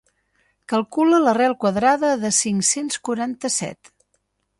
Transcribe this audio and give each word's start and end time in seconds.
Calcula 0.71 1.19
l'arrel 1.25 1.53
quadrada 1.63 2.09
de 2.23 2.31
cinc-cents 2.39 2.97
quaranta-set. 3.11 3.93